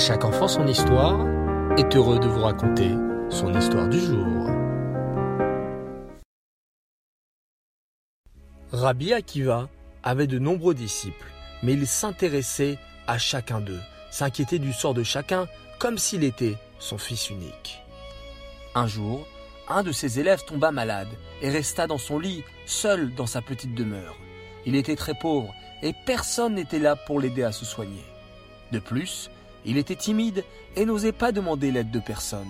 [0.00, 1.26] chaque enfant son histoire
[1.76, 2.88] est heureux de vous raconter
[3.28, 4.46] son histoire du jour.
[8.72, 9.68] Rabbi Akiva
[10.02, 11.30] avait de nombreux disciples,
[11.62, 15.46] mais il s'intéressait à chacun d'eux, s'inquiétait du sort de chacun
[15.78, 17.82] comme s'il était son fils unique.
[18.74, 19.26] Un jour,
[19.68, 21.08] un de ses élèves tomba malade
[21.42, 24.16] et resta dans son lit, seul dans sa petite demeure.
[24.64, 28.04] Il était très pauvre et personne n'était là pour l'aider à se soigner.
[28.72, 29.30] De plus,
[29.64, 30.44] il était timide
[30.76, 32.48] et n'osait pas demander l'aide de personne.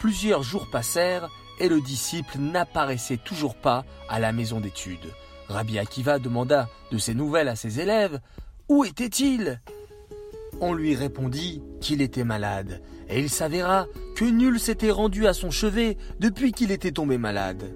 [0.00, 1.28] Plusieurs jours passèrent
[1.60, 5.12] et le disciple n'apparaissait toujours pas à la maison d'études.
[5.48, 8.20] Rabbi Akiva demanda de ses nouvelles à ses élèves.
[8.68, 9.60] Où était-il?
[10.60, 15.50] On lui répondit qu'il était malade, et il s'avéra que nul s'était rendu à son
[15.50, 17.74] chevet depuis qu'il était tombé malade.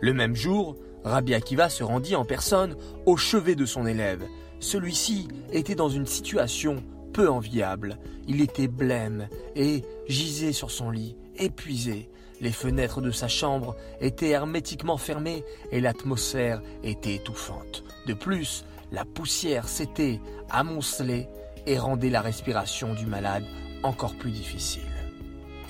[0.00, 2.76] Le même jour, Rabbi Akiva se rendit en personne
[3.06, 4.24] au chevet de son élève.
[4.60, 6.82] Celui-ci était dans une situation
[7.26, 7.98] enviable.
[8.26, 12.08] Il était blême et gisait sur son lit, épuisé.
[12.40, 17.82] Les fenêtres de sa chambre étaient hermétiquement fermées et l'atmosphère était étouffante.
[18.06, 20.20] De plus, la poussière s'était
[20.50, 21.26] amoncelée
[21.66, 23.44] et rendait la respiration du malade
[23.82, 24.82] encore plus difficile.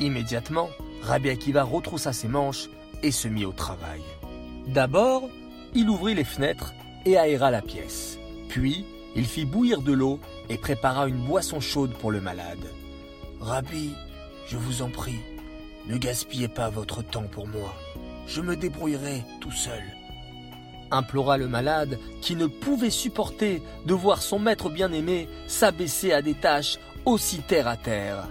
[0.01, 0.69] Immédiatement,
[1.03, 2.69] Rabbi Akiva retroussa ses manches
[3.03, 4.03] et se mit au travail.
[4.69, 5.29] D'abord,
[5.75, 8.19] il ouvrit les fenêtres et aéra la pièce.
[8.49, 8.85] Puis,
[9.17, 12.73] il fit bouillir de l'eau et prépara une boisson chaude pour le malade.
[13.41, 13.93] Rabbi,
[14.47, 15.21] je vous en prie,
[15.87, 17.75] ne gaspillez pas votre temps pour moi.
[18.27, 19.83] Je me débrouillerai tout seul.
[20.91, 26.35] Implora le malade qui ne pouvait supporter de voir son maître bien-aimé s'abaisser à des
[26.35, 28.29] tâches aussi terre à terre.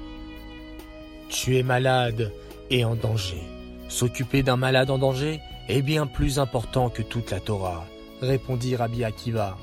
[1.30, 2.32] Tu es malade
[2.70, 3.42] et en danger.
[3.90, 7.86] S'occuper d'un malade en danger est bien plus important que toute la Torah,
[8.22, 9.58] répondit Rabbi Akiva.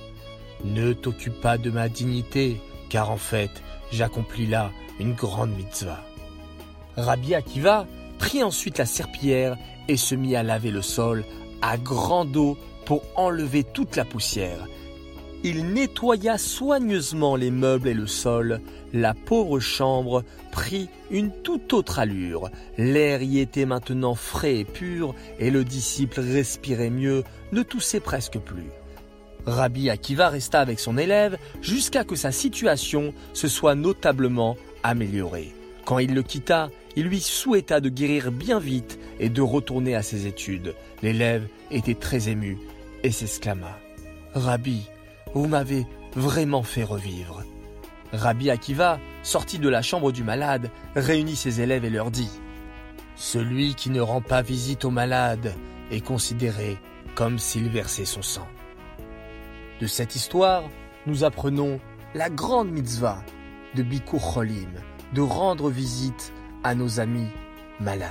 [0.65, 3.51] Ne t'occupe pas de ma dignité, car en fait,
[3.93, 6.03] j'accomplis là une grande mitzvah.
[6.97, 7.87] Rabbi Akiva
[8.19, 9.57] prit ensuite la serpillière
[9.89, 11.25] et se mit à laver le sol
[11.61, 14.67] à grande eau pour enlever toute la poussière.
[15.43, 18.61] Il nettoya soigneusement les meubles et le sol.
[18.95, 22.49] La pauvre chambre prit une toute autre allure.
[22.79, 28.39] L'air y était maintenant frais et pur, et le disciple respirait mieux, ne toussait presque
[28.39, 28.71] plus.
[29.47, 35.53] Rabbi Akiva resta avec son élève jusqu'à que sa situation se soit notablement améliorée.
[35.85, 40.03] Quand il le quitta, il lui souhaita de guérir bien vite et de retourner à
[40.03, 40.75] ses études.
[41.03, 42.59] L'élève était très ému
[43.03, 43.79] et s'exclama
[44.35, 44.89] Rabbi,
[45.35, 47.45] vous m'avez vraiment fait revivre.
[48.13, 52.31] Rabbi Akiva, sorti de la chambre du malade, réunit ses élèves et leur dit
[53.17, 55.53] Celui qui ne rend pas visite au malade
[55.91, 56.79] est considéré
[57.15, 58.47] comme s'il versait son sang.
[59.85, 60.63] De cette histoire,
[61.05, 61.79] nous apprenons
[62.15, 63.23] la grande mitzvah
[63.75, 64.71] de Bikur Cholim,
[65.13, 67.29] de rendre visite à nos amis
[67.81, 68.11] malades.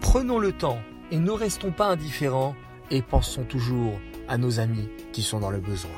[0.00, 0.78] Prenons le temps
[1.10, 2.54] et ne restons pas indifférents
[2.90, 5.90] et pensons toujours à nos amis qui sont dans le besoin.